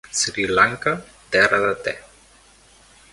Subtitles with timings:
[0.19, 0.95] Sri Lanka,
[1.35, 1.95] terra de te.